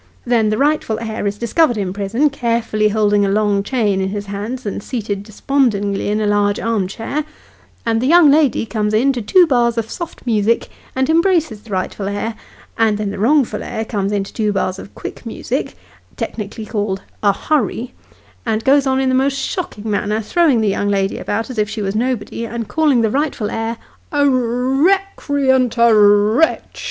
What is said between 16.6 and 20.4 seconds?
called" a hurry"), and goes on in the most shocking manner,